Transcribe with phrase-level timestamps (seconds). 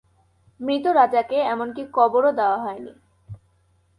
[0.59, 2.93] মৃত রাজাকে এমনকি কবরও দেওয়া হয়নি।